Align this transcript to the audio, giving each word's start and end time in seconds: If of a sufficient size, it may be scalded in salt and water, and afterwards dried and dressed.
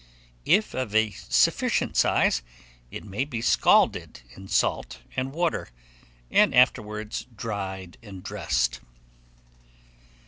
If 0.47 0.73
of 0.73 0.95
a 0.95 1.11
sufficient 1.11 1.95
size, 1.95 2.41
it 2.89 3.05
may 3.05 3.23
be 3.23 3.39
scalded 3.39 4.21
in 4.35 4.47
salt 4.47 4.97
and 5.15 5.31
water, 5.31 5.67
and 6.31 6.55
afterwards 6.55 7.27
dried 7.35 7.99
and 8.01 8.23
dressed. 8.23 8.79